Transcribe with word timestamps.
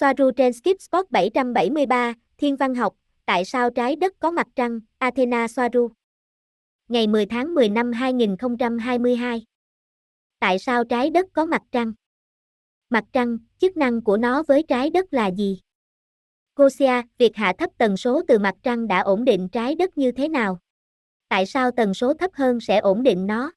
Soaru 0.00 0.30
trên 0.30 0.52
Skip 0.52 0.80
Spot 0.80 1.10
773, 1.10 2.14
Thiên 2.38 2.56
văn 2.56 2.74
học, 2.74 2.94
tại 3.26 3.44
sao 3.44 3.70
trái 3.70 3.96
đất 3.96 4.12
có 4.18 4.30
mặt 4.30 4.46
trăng, 4.56 4.80
Athena 4.98 5.48
Soaru. 5.48 5.90
Ngày 6.88 7.06
10 7.06 7.26
tháng 7.26 7.54
10 7.54 7.68
năm 7.68 7.92
2022. 7.92 9.44
Tại 10.38 10.58
sao 10.58 10.84
trái 10.84 11.10
đất 11.10 11.26
có 11.32 11.44
mặt 11.44 11.62
trăng? 11.72 11.92
Mặt 12.90 13.04
trăng, 13.12 13.38
chức 13.58 13.76
năng 13.76 14.02
của 14.02 14.16
nó 14.16 14.42
với 14.42 14.62
trái 14.68 14.90
đất 14.90 15.12
là 15.12 15.30
gì? 15.30 15.60
Gosia, 16.56 17.02
việc 17.18 17.36
hạ 17.36 17.52
thấp 17.58 17.70
tần 17.78 17.96
số 17.96 18.22
từ 18.28 18.38
mặt 18.38 18.54
trăng 18.62 18.88
đã 18.88 19.00
ổn 19.00 19.24
định 19.24 19.48
trái 19.48 19.74
đất 19.74 19.98
như 19.98 20.12
thế 20.12 20.28
nào? 20.28 20.58
Tại 21.28 21.46
sao 21.46 21.70
tần 21.70 21.94
số 21.94 22.14
thấp 22.14 22.30
hơn 22.34 22.60
sẽ 22.60 22.78
ổn 22.78 23.02
định 23.02 23.26
nó? 23.26 23.52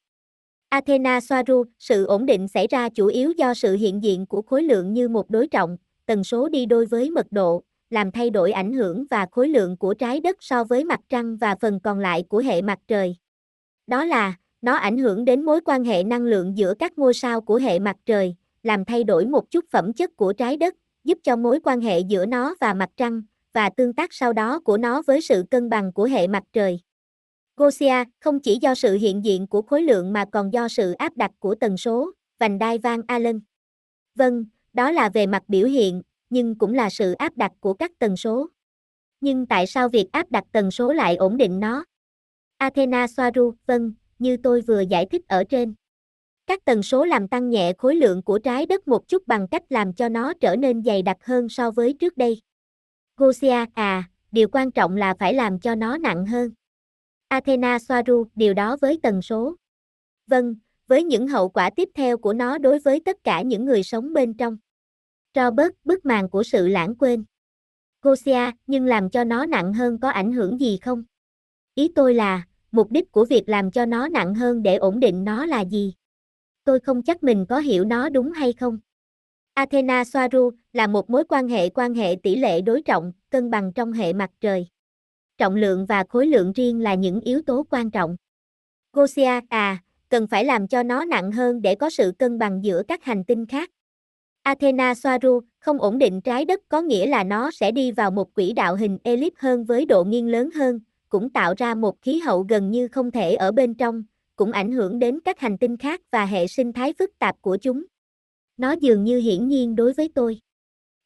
Athena 0.68 1.20
Soaru, 1.20 1.64
sự 1.78 2.06
ổn 2.06 2.26
định 2.26 2.48
xảy 2.48 2.66
ra 2.66 2.88
chủ 2.88 3.06
yếu 3.06 3.30
do 3.30 3.54
sự 3.54 3.76
hiện 3.76 4.02
diện 4.02 4.26
của 4.26 4.42
khối 4.42 4.62
lượng 4.62 4.92
như 4.92 5.08
một 5.08 5.30
đối 5.30 5.48
trọng, 5.48 5.76
tần 6.06 6.24
số 6.24 6.48
đi 6.48 6.66
đôi 6.66 6.86
với 6.86 7.10
mật 7.10 7.26
độ, 7.30 7.62
làm 7.90 8.10
thay 8.10 8.30
đổi 8.30 8.52
ảnh 8.52 8.72
hưởng 8.72 9.04
và 9.10 9.26
khối 9.30 9.48
lượng 9.48 9.76
của 9.76 9.94
trái 9.94 10.20
đất 10.20 10.36
so 10.40 10.64
với 10.64 10.84
mặt 10.84 11.00
trăng 11.08 11.36
và 11.36 11.54
phần 11.60 11.80
còn 11.80 11.98
lại 11.98 12.24
của 12.28 12.38
hệ 12.38 12.62
mặt 12.62 12.78
trời. 12.88 13.16
Đó 13.86 14.04
là, 14.04 14.34
nó 14.62 14.74
ảnh 14.74 14.98
hưởng 14.98 15.24
đến 15.24 15.44
mối 15.44 15.60
quan 15.64 15.84
hệ 15.84 16.04
năng 16.04 16.22
lượng 16.22 16.56
giữa 16.56 16.74
các 16.78 16.98
ngôi 16.98 17.14
sao 17.14 17.40
của 17.40 17.56
hệ 17.56 17.78
mặt 17.78 17.96
trời, 18.06 18.36
làm 18.62 18.84
thay 18.84 19.04
đổi 19.04 19.26
một 19.26 19.50
chút 19.50 19.64
phẩm 19.70 19.92
chất 19.92 20.16
của 20.16 20.32
trái 20.32 20.56
đất, 20.56 20.74
giúp 21.04 21.18
cho 21.22 21.36
mối 21.36 21.60
quan 21.64 21.80
hệ 21.80 22.00
giữa 22.00 22.26
nó 22.26 22.54
và 22.60 22.74
mặt 22.74 22.90
trăng, 22.96 23.22
và 23.52 23.70
tương 23.70 23.92
tác 23.92 24.12
sau 24.12 24.32
đó 24.32 24.60
của 24.60 24.78
nó 24.78 25.02
với 25.06 25.20
sự 25.20 25.44
cân 25.50 25.68
bằng 25.68 25.92
của 25.92 26.04
hệ 26.04 26.26
mặt 26.26 26.42
trời. 26.52 26.80
Gosia 27.56 28.04
không 28.20 28.40
chỉ 28.40 28.58
do 28.62 28.74
sự 28.74 28.94
hiện 28.94 29.24
diện 29.24 29.46
của 29.46 29.62
khối 29.62 29.82
lượng 29.82 30.12
mà 30.12 30.24
còn 30.32 30.52
do 30.52 30.68
sự 30.68 30.92
áp 30.92 31.16
đặt 31.16 31.30
của 31.38 31.54
tần 31.54 31.76
số, 31.76 32.10
vành 32.38 32.58
đai 32.58 32.78
Van 32.78 33.00
Allen. 33.06 33.40
Vâng, 34.14 34.44
đó 34.74 34.90
là 34.90 35.08
về 35.08 35.26
mặt 35.26 35.42
biểu 35.48 35.66
hiện, 35.66 36.02
nhưng 36.30 36.58
cũng 36.58 36.74
là 36.74 36.90
sự 36.90 37.12
áp 37.12 37.36
đặt 37.36 37.52
của 37.60 37.74
các 37.74 37.90
tần 37.98 38.16
số. 38.16 38.48
Nhưng 39.20 39.46
tại 39.46 39.66
sao 39.66 39.88
việc 39.88 40.12
áp 40.12 40.30
đặt 40.30 40.44
tần 40.52 40.70
số 40.70 40.92
lại 40.92 41.16
ổn 41.16 41.36
định 41.36 41.60
nó? 41.60 41.84
Athena 42.56 43.06
Soaru, 43.06 43.54
vâng, 43.66 43.92
như 44.18 44.36
tôi 44.36 44.60
vừa 44.60 44.80
giải 44.80 45.06
thích 45.10 45.22
ở 45.28 45.44
trên. 45.44 45.74
Các 46.46 46.64
tần 46.64 46.82
số 46.82 47.04
làm 47.04 47.28
tăng 47.28 47.50
nhẹ 47.50 47.72
khối 47.78 47.96
lượng 47.96 48.22
của 48.22 48.38
trái 48.38 48.66
đất 48.66 48.88
một 48.88 49.08
chút 49.08 49.26
bằng 49.26 49.48
cách 49.48 49.62
làm 49.68 49.92
cho 49.92 50.08
nó 50.08 50.32
trở 50.40 50.56
nên 50.56 50.82
dày 50.82 51.02
đặc 51.02 51.16
hơn 51.20 51.48
so 51.48 51.70
với 51.70 51.94
trước 52.00 52.16
đây. 52.16 52.42
Gosia, 53.16 53.64
à, 53.74 54.10
điều 54.32 54.48
quan 54.52 54.70
trọng 54.70 54.96
là 54.96 55.14
phải 55.18 55.34
làm 55.34 55.60
cho 55.60 55.74
nó 55.74 55.98
nặng 55.98 56.26
hơn. 56.26 56.50
Athena 57.28 57.78
Soaru, 57.78 58.26
điều 58.34 58.54
đó 58.54 58.76
với 58.80 58.98
tần 59.02 59.22
số. 59.22 59.56
Vâng, 60.26 60.54
với 60.86 61.04
những 61.04 61.28
hậu 61.28 61.48
quả 61.48 61.70
tiếp 61.76 61.88
theo 61.94 62.18
của 62.18 62.32
nó 62.32 62.58
đối 62.58 62.78
với 62.78 63.00
tất 63.04 63.16
cả 63.24 63.42
những 63.42 63.64
người 63.64 63.82
sống 63.82 64.12
bên 64.12 64.34
trong. 64.34 64.56
Robert, 65.36 65.72
bức 65.84 66.06
màn 66.06 66.28
của 66.28 66.42
sự 66.42 66.68
lãng 66.68 66.94
quên. 66.94 67.24
Gosia, 68.02 68.50
nhưng 68.66 68.86
làm 68.86 69.10
cho 69.10 69.24
nó 69.24 69.46
nặng 69.46 69.72
hơn 69.72 69.98
có 70.00 70.08
ảnh 70.08 70.32
hưởng 70.32 70.60
gì 70.60 70.78
không? 70.82 71.04
Ý 71.74 71.92
tôi 71.94 72.14
là, 72.14 72.46
mục 72.72 72.90
đích 72.90 73.12
của 73.12 73.24
việc 73.24 73.48
làm 73.48 73.70
cho 73.70 73.86
nó 73.86 74.08
nặng 74.08 74.34
hơn 74.34 74.62
để 74.62 74.76
ổn 74.76 75.00
định 75.00 75.24
nó 75.24 75.46
là 75.46 75.64
gì? 75.64 75.94
Tôi 76.64 76.80
không 76.80 77.02
chắc 77.02 77.22
mình 77.22 77.46
có 77.48 77.58
hiểu 77.58 77.84
nó 77.84 78.08
đúng 78.08 78.32
hay 78.32 78.52
không. 78.52 78.78
Athena 79.54 80.04
Soaru 80.04 80.50
là 80.72 80.86
một 80.86 81.10
mối 81.10 81.24
quan 81.28 81.48
hệ 81.48 81.68
quan 81.68 81.94
hệ 81.94 82.16
tỷ 82.22 82.36
lệ 82.36 82.60
đối 82.60 82.82
trọng, 82.82 83.12
cân 83.30 83.50
bằng 83.50 83.72
trong 83.72 83.92
hệ 83.92 84.12
mặt 84.12 84.30
trời. 84.40 84.66
Trọng 85.38 85.54
lượng 85.54 85.86
và 85.86 86.04
khối 86.08 86.26
lượng 86.26 86.52
riêng 86.52 86.80
là 86.80 86.94
những 86.94 87.20
yếu 87.20 87.42
tố 87.42 87.66
quan 87.70 87.90
trọng. 87.90 88.16
Gosia, 88.92 89.40
à, 89.48 89.82
cần 90.08 90.26
phải 90.26 90.44
làm 90.44 90.68
cho 90.68 90.82
nó 90.82 91.04
nặng 91.04 91.32
hơn 91.32 91.62
để 91.62 91.74
có 91.74 91.90
sự 91.90 92.12
cân 92.18 92.38
bằng 92.38 92.64
giữa 92.64 92.82
các 92.88 93.04
hành 93.04 93.24
tinh 93.24 93.46
khác. 93.46 93.70
Athena 94.44 94.94
Soaru 94.94 95.40
không 95.58 95.78
ổn 95.78 95.98
định 95.98 96.20
trái 96.20 96.44
đất 96.44 96.60
có 96.68 96.82
nghĩa 96.82 97.06
là 97.06 97.24
nó 97.24 97.50
sẽ 97.50 97.72
đi 97.72 97.92
vào 97.92 98.10
một 98.10 98.34
quỹ 98.34 98.52
đạo 98.52 98.76
hình 98.76 98.98
elip 99.04 99.32
hơn 99.36 99.64
với 99.64 99.86
độ 99.86 100.04
nghiêng 100.04 100.28
lớn 100.28 100.50
hơn, 100.54 100.80
cũng 101.08 101.30
tạo 101.30 101.54
ra 101.56 101.74
một 101.74 102.02
khí 102.02 102.18
hậu 102.18 102.46
gần 102.48 102.70
như 102.70 102.88
không 102.88 103.10
thể 103.10 103.34
ở 103.34 103.52
bên 103.52 103.74
trong, 103.74 104.04
cũng 104.36 104.52
ảnh 104.52 104.72
hưởng 104.72 104.98
đến 104.98 105.20
các 105.24 105.40
hành 105.40 105.58
tinh 105.58 105.76
khác 105.76 106.00
và 106.10 106.26
hệ 106.26 106.46
sinh 106.46 106.72
thái 106.72 106.92
phức 106.98 107.10
tạp 107.18 107.36
của 107.40 107.56
chúng. 107.56 107.84
Nó 108.56 108.72
dường 108.72 109.04
như 109.04 109.18
hiển 109.18 109.48
nhiên 109.48 109.76
đối 109.76 109.92
với 109.92 110.10
tôi. 110.14 110.40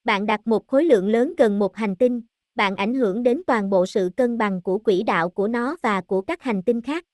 Bạn 0.05 0.27
đặt 0.27 0.47
một 0.47 0.67
khối 0.67 0.85
lượng 0.85 1.09
lớn 1.09 1.35
gần 1.39 1.59
một 1.59 1.77
hành 1.77 1.97
tinh, 1.97 2.23
bạn 2.55 2.77
ảnh 2.77 2.95
hưởng 2.95 3.23
đến 3.23 3.43
toàn 3.47 3.71
bộ 3.71 3.87
sự 3.87 4.11
cân 4.17 4.39
bằng 4.39 4.63
của 4.63 4.79
quỹ 4.79 5.03
đạo 5.03 5.31
của 5.31 5.49
nó 5.49 5.77
và 5.83 6.01
của 6.01 6.21
các 6.21 6.43
hành 6.43 6.63
tinh 6.63 6.81
khác. 6.81 7.05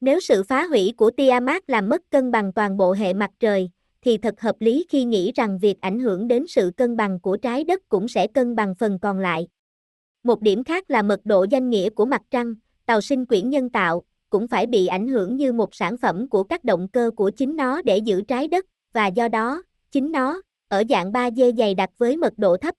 Nếu 0.00 0.20
sự 0.20 0.42
phá 0.42 0.66
hủy 0.66 0.92
của 0.96 1.10
Tiamat 1.10 1.70
làm 1.70 1.88
mất 1.88 2.02
cân 2.10 2.30
bằng 2.30 2.52
toàn 2.52 2.76
bộ 2.76 2.92
hệ 2.92 3.14
mặt 3.14 3.30
trời, 3.40 3.70
thì 4.04 4.18
thật 4.18 4.40
hợp 4.40 4.56
lý 4.60 4.86
khi 4.88 5.04
nghĩ 5.04 5.32
rằng 5.34 5.58
việc 5.58 5.80
ảnh 5.80 6.00
hưởng 6.00 6.28
đến 6.28 6.46
sự 6.48 6.70
cân 6.76 6.96
bằng 6.96 7.20
của 7.20 7.36
trái 7.36 7.64
đất 7.64 7.88
cũng 7.88 8.08
sẽ 8.08 8.26
cân 8.26 8.56
bằng 8.56 8.74
phần 8.74 8.98
còn 8.98 9.18
lại. 9.18 9.48
Một 10.22 10.40
điểm 10.40 10.64
khác 10.64 10.90
là 10.90 11.02
mật 11.02 11.20
độ 11.24 11.46
danh 11.50 11.70
nghĩa 11.70 11.90
của 11.90 12.04
mặt 12.04 12.22
trăng, 12.30 12.54
tàu 12.86 13.00
sinh 13.00 13.26
quyển 13.26 13.50
nhân 13.50 13.70
tạo, 13.70 14.02
cũng 14.30 14.48
phải 14.48 14.66
bị 14.66 14.86
ảnh 14.86 15.08
hưởng 15.08 15.36
như 15.36 15.52
một 15.52 15.74
sản 15.74 15.96
phẩm 15.96 16.28
của 16.28 16.44
các 16.44 16.64
động 16.64 16.88
cơ 16.88 17.10
của 17.16 17.30
chính 17.30 17.56
nó 17.56 17.82
để 17.82 17.98
giữ 17.98 18.22
trái 18.22 18.48
đất, 18.48 18.66
và 18.92 19.06
do 19.06 19.28
đó, 19.28 19.62
chính 19.90 20.12
nó, 20.12 20.42
ở 20.68 20.82
dạng 20.88 21.12
3D 21.12 21.56
dày 21.56 21.74
đặc 21.74 21.90
với 21.98 22.16
mật 22.16 22.32
độ 22.36 22.56
thấp. 22.56 22.74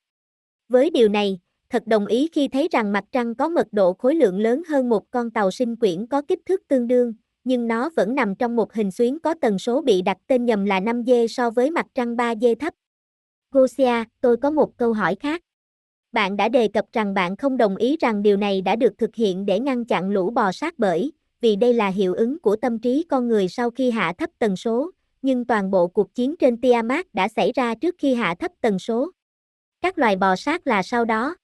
Với 0.70 0.90
điều 0.90 1.10
này, 1.10 1.40
thật 1.70 1.88
đồng 1.88 2.06
ý 2.06 2.30
khi 2.32 2.48
thấy 2.48 2.68
rằng 2.72 2.92
mặt 2.92 3.04
trăng 3.12 3.36
có 3.36 3.50
mật 3.50 3.68
độ 3.72 3.94
khối 3.94 4.16
lượng 4.16 4.40
lớn 4.40 4.64
hơn 4.70 4.90
một 4.90 5.12
con 5.12 5.32
tàu 5.32 5.52
sinh 5.52 5.76
quyển 5.76 6.08
có 6.08 6.22
kích 6.22 6.40
thước 6.46 6.68
tương 6.68 6.88
đương, 6.88 7.14
nhưng 7.46 7.68
nó 7.68 7.90
vẫn 7.96 8.16
nằm 8.16 8.36
trong 8.36 8.56
một 8.56 8.74
hình 8.74 8.92
xuyến 8.92 9.20
có 9.20 9.36
tần 9.42 9.60
số 9.60 9.82
bị 9.82 10.02
đặt 10.02 10.18
tên 10.28 10.46
nhầm 10.46 10.66
là 10.66 10.80
5D 10.80 11.28
so 11.28 11.50
với 11.50 11.72
mặt 11.72 11.86
trăng 11.94 12.16
3D 12.16 12.56
thấp. 12.56 12.74
Gosia, 13.52 14.04
tôi 14.22 14.38
có 14.38 14.52
một 14.52 14.78
câu 14.78 14.94
hỏi 14.94 15.16
khác. 15.16 15.42
Bạn 16.12 16.38
đã 16.38 16.50
đề 16.50 16.68
cập 16.68 16.86
rằng 16.94 17.14
bạn 17.14 17.38
không 17.38 17.58
đồng 17.58 17.76
ý 17.76 17.98
rằng 18.00 18.24
điều 18.24 18.38
này 18.38 18.62
đã 18.62 18.76
được 18.76 18.98
thực 18.98 19.16
hiện 19.16 19.46
để 19.46 19.60
ngăn 19.60 19.86
chặn 19.86 20.10
lũ 20.10 20.30
bò 20.30 20.52
sát 20.52 20.74
bởi, 20.78 21.12
vì 21.42 21.56
đây 21.56 21.74
là 21.74 21.88
hiệu 21.88 22.14
ứng 22.14 22.40
của 22.40 22.56
tâm 22.56 22.80
trí 22.80 23.06
con 23.10 23.28
người 23.28 23.48
sau 23.48 23.72
khi 23.72 23.92
hạ 23.92 24.14
thấp 24.18 24.30
tần 24.40 24.56
số, 24.56 24.92
nhưng 25.22 25.46
toàn 25.46 25.72
bộ 25.72 25.88
cuộc 25.88 26.16
chiến 26.16 26.36
trên 26.40 26.62
Tiamat 26.62 27.14
đã 27.14 27.28
xảy 27.28 27.52
ra 27.52 27.76
trước 27.76 27.96
khi 27.98 28.14
hạ 28.14 28.36
thấp 28.40 28.52
tần 28.62 28.80
số. 28.80 29.12
Các 29.82 29.98
loài 29.98 30.16
bò 30.16 30.36
sát 30.36 30.68
là 30.68 30.84
sau 30.84 31.06
đó. 31.06 31.36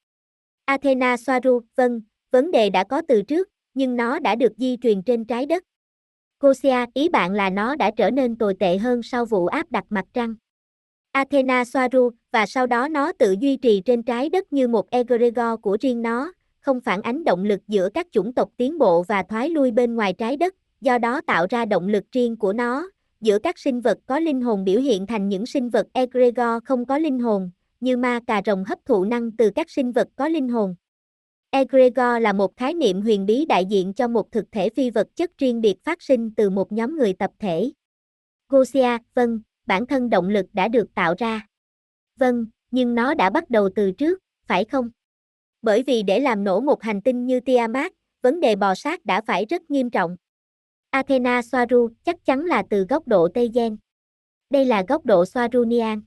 Athena 0.66 1.18
Soaru, 1.18 1.60
vâng, 1.76 2.02
vấn 2.32 2.52
đề 2.52 2.70
đã 2.70 2.84
có 2.84 3.02
từ 3.08 3.22
trước, 3.22 3.50
nhưng 3.74 3.96
nó 3.96 4.20
đã 4.20 4.36
được 4.36 4.52
di 4.58 4.78
truyền 4.82 5.04
trên 5.04 5.26
trái 5.26 5.46
đất. 5.46 5.64
Gosia, 6.42 6.86
ý 6.94 7.10
bạn 7.10 7.34
là 7.34 7.50
nó 7.50 7.76
đã 7.76 7.92
trở 7.98 8.12
nên 8.12 8.36
tồi 8.36 8.54
tệ 8.60 8.78
hơn 8.78 9.04
sau 9.04 9.26
vụ 9.26 9.48
áp 9.48 9.72
đặt 9.72 9.84
mặt 9.90 10.06
trăng. 10.14 10.36
Athena 11.12 11.66
Soaru, 11.66 12.10
và 12.32 12.46
sau 12.46 12.68
đó 12.68 12.88
nó 12.88 13.12
tự 13.12 13.36
duy 13.40 13.58
trì 13.58 13.82
trên 13.86 14.04
trái 14.04 14.30
đất 14.30 14.54
như 14.54 14.68
một 14.68 14.90
egregor 14.90 15.60
của 15.62 15.78
riêng 15.82 16.02
nó, 16.02 16.32
không 16.60 16.82
phản 16.82 17.02
ánh 17.02 17.24
động 17.24 17.44
lực 17.44 17.60
giữa 17.68 17.90
các 17.94 18.08
chủng 18.12 18.34
tộc 18.34 18.50
tiến 18.58 18.78
bộ 18.78 19.04
và 19.04 19.24
thoái 19.24 19.50
lui 19.50 19.72
bên 19.72 19.96
ngoài 19.96 20.14
trái 20.14 20.38
đất, 20.38 20.56
do 20.82 20.98
đó 20.98 21.22
tạo 21.22 21.46
ra 21.50 21.66
động 21.66 21.88
lực 21.88 22.04
riêng 22.12 22.38
của 22.38 22.54
nó, 22.54 22.90
giữa 23.22 23.40
các 23.40 23.60
sinh 23.60 23.82
vật 23.82 23.98
có 24.06 24.20
linh 24.20 24.42
hồn 24.42 24.64
biểu 24.64 24.82
hiện 24.82 25.08
thành 25.08 25.30
những 25.30 25.46
sinh 25.46 25.70
vật 25.70 25.88
egregor 25.94 26.64
không 26.66 26.86
có 26.86 26.98
linh 26.98 27.20
hồn, 27.20 27.52
như 27.80 27.98
ma 27.98 28.20
cà 28.28 28.42
rồng 28.46 28.64
hấp 28.64 28.80
thụ 28.86 29.06
năng 29.06 29.32
từ 29.32 29.50
các 29.56 29.70
sinh 29.70 29.92
vật 29.92 30.08
có 30.16 30.28
linh 30.28 30.50
hồn. 30.50 30.76
Egregor 31.54 32.22
là 32.22 32.34
một 32.34 32.58
khái 32.58 32.74
niệm 32.74 33.02
huyền 33.02 33.26
bí 33.26 33.46
đại 33.46 33.66
diện 33.66 33.94
cho 33.94 34.08
một 34.08 34.32
thực 34.32 34.46
thể 34.52 34.70
phi 34.70 34.90
vật 34.90 35.08
chất 35.16 35.38
riêng 35.38 35.62
biệt 35.62 35.84
phát 35.84 36.02
sinh 36.02 36.36
từ 36.36 36.50
một 36.50 36.72
nhóm 36.72 36.98
người 36.98 37.14
tập 37.14 37.32
thể. 37.40 37.72
Gosia, 38.50 38.98
vâng, 39.14 39.42
bản 39.66 39.86
thân 39.86 40.10
động 40.10 40.30
lực 40.30 40.46
đã 40.54 40.68
được 40.68 40.94
tạo 40.96 41.14
ra. 41.18 41.48
Vâng, 42.20 42.46
nhưng 42.72 42.96
nó 42.96 43.14
đã 43.14 43.30
bắt 43.30 43.50
đầu 43.50 43.70
từ 43.76 43.92
trước, 43.92 44.20
phải 44.48 44.66
không? 44.66 44.90
Bởi 45.62 45.84
vì 45.84 46.04
để 46.04 46.20
làm 46.20 46.44
nổ 46.44 46.60
một 46.60 46.84
hành 46.84 47.02
tinh 47.02 47.26
như 47.26 47.40
Tiamat, 47.40 47.92
vấn 48.22 48.40
đề 48.40 48.56
bò 48.56 48.76
sát 48.76 49.06
đã 49.06 49.22
phải 49.22 49.46
rất 49.46 49.72
nghiêm 49.72 49.90
trọng. 49.90 50.18
Athena 50.90 51.42
Soaru 51.42 51.90
chắc 52.04 52.26
chắn 52.26 52.46
là 52.46 52.64
từ 52.70 52.86
góc 52.90 53.08
độ 53.08 53.28
Tây 53.34 53.50
Gen. 53.54 53.78
Đây 54.50 54.66
là 54.66 54.84
góc 54.88 55.06
độ 55.06 55.26
Soarunian. 55.26 56.02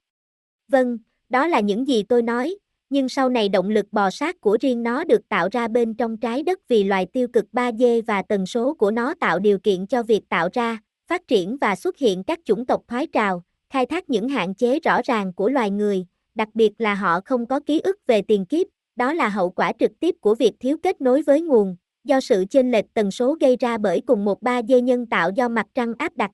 Vâng, 0.69 0.99
đó 1.29 1.47
là 1.47 1.61
những 1.61 1.89
gì 1.89 2.03
tôi 2.03 2.23
nói, 2.23 2.57
nhưng 2.91 3.09
sau 3.09 3.29
này 3.29 3.49
động 3.49 3.71
lực 3.71 3.87
bò 3.93 4.11
sát 4.11 4.41
của 4.41 4.59
riêng 4.61 4.83
nó 4.83 5.05
được 5.05 5.29
tạo 5.29 5.49
ra 5.53 5.69
bên 5.69 5.95
trong 5.95 6.17
trái 6.17 6.43
đất 6.43 6.69
vì 6.69 6.85
loài 6.85 7.07
tiêu 7.13 7.29
cực 7.29 7.45
3D 7.53 8.03
và 8.07 8.23
tần 8.23 8.47
số 8.47 8.75
của 8.75 8.91
nó 8.91 9.15
tạo 9.21 9.39
điều 9.39 9.59
kiện 9.59 9.87
cho 9.87 10.03
việc 10.03 10.29
tạo 10.29 10.49
ra, 10.53 10.79
phát 11.07 11.29
triển 11.29 11.57
và 11.61 11.75
xuất 11.75 11.99
hiện 11.99 12.25
các 12.25 12.41
chủng 12.45 12.67
tộc 12.67 12.83
thoái 12.89 13.07
trào, 13.07 13.43
khai 13.71 13.87
thác 13.87 14.11
những 14.11 14.29
hạn 14.29 14.55
chế 14.55 14.81
rõ 14.81 15.01
ràng 15.05 15.33
của 15.33 15.49
loài 15.49 15.71
người, 15.71 16.07
đặc 16.35 16.49
biệt 16.55 16.73
là 16.79 16.95
họ 16.95 17.21
không 17.25 17.47
có 17.47 17.61
ký 17.61 17.81
ức 17.81 17.97
về 18.07 18.23
tiền 18.23 18.47
kiếp, 18.47 18.67
đó 18.97 19.13
là 19.13 19.29
hậu 19.29 19.51
quả 19.51 19.73
trực 19.79 19.91
tiếp 20.01 20.15
của 20.21 20.35
việc 20.35 20.53
thiếu 20.61 20.77
kết 20.83 21.01
nối 21.01 21.23
với 21.23 21.41
nguồn, 21.41 21.77
do 22.05 22.21
sự 22.21 22.45
chênh 22.51 22.71
lệch 22.71 22.85
tần 22.95 23.11
số 23.11 23.37
gây 23.41 23.57
ra 23.61 23.79
bởi 23.79 24.01
cùng 24.07 24.25
một 24.25 24.43
3D 24.43 24.81
nhân 24.81 25.07
tạo 25.07 25.31
do 25.31 25.49
mặt 25.49 25.67
trăng 25.75 25.93
áp 25.99 26.17
đặt. 26.17 26.31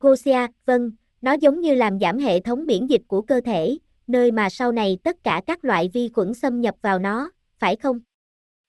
Gosia, 0.00 0.46
vâng, 0.66 0.90
nó 1.20 1.32
giống 1.32 1.60
như 1.60 1.74
làm 1.74 1.98
giảm 2.00 2.18
hệ 2.18 2.40
thống 2.40 2.66
miễn 2.66 2.86
dịch 2.86 3.02
của 3.06 3.22
cơ 3.22 3.40
thể, 3.40 3.78
nơi 4.08 4.32
mà 4.32 4.50
sau 4.50 4.72
này 4.72 4.98
tất 5.04 5.16
cả 5.24 5.42
các 5.46 5.64
loại 5.64 5.90
vi 5.92 6.08
khuẩn 6.08 6.34
xâm 6.34 6.60
nhập 6.60 6.74
vào 6.82 6.98
nó, 6.98 7.30
phải 7.58 7.76
không? 7.76 8.00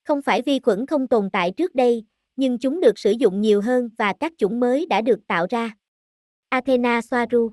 Không 0.04 0.22
phải 0.22 0.42
vi 0.42 0.60
khuẩn 0.60 0.86
không 0.86 1.08
tồn 1.08 1.30
tại 1.30 1.52
trước 1.52 1.76
đây, 1.76 2.06
nhưng 2.36 2.58
chúng 2.58 2.82
được 2.82 3.00
sử 3.00 3.12
dụng 3.12 3.42
nhiều 3.42 3.62
hơn 3.62 3.90
và 3.98 4.14
các 4.20 4.34
chủng 4.38 4.60
mới 4.60 4.86
đã 4.86 5.02
được 5.02 5.20
tạo 5.28 5.48
ra. 5.50 5.72
Athena 6.50 7.02
Soaru 7.02 7.52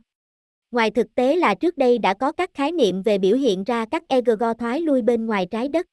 Ngoài 0.71 0.91
thực 0.91 1.15
tế 1.15 1.37
là 1.37 1.55
trước 1.55 1.79
đây 1.79 1.99
đã 1.99 2.15
có 2.15 2.33
các 2.33 2.51
khái 2.55 2.73
niệm 2.73 3.03
về 3.03 3.19
biểu 3.19 3.37
hiện 3.37 3.65
ra 3.65 3.85
các 3.91 4.03
egregor 4.09 4.57
thoái 4.59 4.81
lui 4.81 5.03
bên 5.03 5.27
ngoài 5.27 5.47
trái 5.51 5.69
đất. 5.69 5.87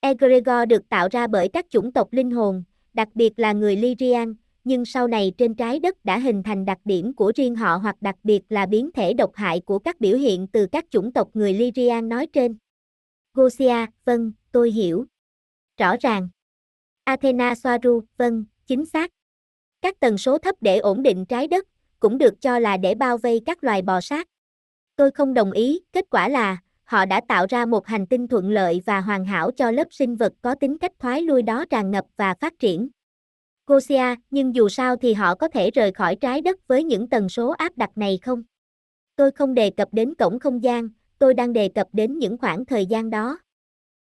Egregor 0.00 0.68
được 0.68 0.88
tạo 0.88 1.08
ra 1.10 1.26
bởi 1.26 1.48
các 1.48 1.66
chủng 1.70 1.92
tộc 1.92 2.12
linh 2.12 2.30
hồn, 2.30 2.64
đặc 2.94 3.08
biệt 3.14 3.32
là 3.36 3.52
người 3.52 3.76
Lyrian, 3.76 4.34
nhưng 4.64 4.84
sau 4.84 5.08
này 5.08 5.32
trên 5.38 5.54
trái 5.54 5.78
đất 5.78 6.04
đã 6.04 6.18
hình 6.18 6.42
thành 6.42 6.64
đặc 6.64 6.78
điểm 6.84 7.14
của 7.14 7.32
riêng 7.36 7.56
họ 7.56 7.76
hoặc 7.76 7.96
đặc 8.00 8.16
biệt 8.22 8.42
là 8.48 8.66
biến 8.66 8.90
thể 8.92 9.14
độc 9.14 9.34
hại 9.34 9.60
của 9.60 9.78
các 9.78 10.00
biểu 10.00 10.16
hiện 10.16 10.46
từ 10.46 10.66
các 10.66 10.84
chủng 10.90 11.12
tộc 11.12 11.28
người 11.34 11.54
Lyrian 11.54 12.08
nói 12.08 12.26
trên. 12.26 12.56
Gosia, 13.34 13.86
vâng, 14.04 14.32
tôi 14.52 14.70
hiểu. 14.70 15.04
Rõ 15.76 15.96
ràng. 16.00 16.28
Athena 17.04 17.54
Soaru, 17.54 18.00
vâng, 18.16 18.44
chính 18.66 18.86
xác. 18.86 19.10
Các 19.80 20.00
tần 20.00 20.18
số 20.18 20.38
thấp 20.38 20.54
để 20.60 20.78
ổn 20.78 21.02
định 21.02 21.26
trái 21.26 21.46
đất, 21.46 21.68
cũng 22.00 22.18
được 22.18 22.40
cho 22.40 22.58
là 22.58 22.76
để 22.76 22.94
bao 22.94 23.18
vây 23.18 23.40
các 23.46 23.64
loài 23.64 23.82
bò 23.82 24.00
sát. 24.00 24.28
Tôi 24.96 25.10
không 25.10 25.34
đồng 25.34 25.52
ý, 25.52 25.80
kết 25.92 26.04
quả 26.10 26.28
là, 26.28 26.56
họ 26.84 27.04
đã 27.04 27.20
tạo 27.28 27.46
ra 27.48 27.66
một 27.66 27.86
hành 27.86 28.06
tinh 28.06 28.28
thuận 28.28 28.50
lợi 28.50 28.82
và 28.86 29.00
hoàn 29.00 29.24
hảo 29.24 29.50
cho 29.50 29.70
lớp 29.70 29.86
sinh 29.90 30.16
vật 30.16 30.32
có 30.42 30.54
tính 30.54 30.78
cách 30.78 30.92
thoái 30.98 31.22
lui 31.22 31.42
đó 31.42 31.64
tràn 31.70 31.90
ngập 31.90 32.04
và 32.16 32.34
phát 32.40 32.58
triển. 32.58 32.88
Gosia, 33.72 34.14
nhưng 34.30 34.54
dù 34.54 34.68
sao 34.68 34.96
thì 34.96 35.14
họ 35.14 35.34
có 35.34 35.48
thể 35.48 35.70
rời 35.70 35.92
khỏi 35.92 36.16
trái 36.16 36.40
đất 36.40 36.68
với 36.68 36.84
những 36.84 37.08
tần 37.08 37.28
số 37.28 37.50
áp 37.50 37.78
đặt 37.78 37.98
này 37.98 38.18
không? 38.22 38.42
Tôi 39.16 39.30
không 39.30 39.54
đề 39.54 39.70
cập 39.70 39.88
đến 39.92 40.14
cổng 40.14 40.38
không 40.38 40.62
gian, 40.62 40.88
tôi 41.18 41.34
đang 41.34 41.52
đề 41.52 41.68
cập 41.68 41.86
đến 41.92 42.18
những 42.18 42.38
khoảng 42.38 42.64
thời 42.64 42.86
gian 42.86 43.10
đó. 43.10 43.38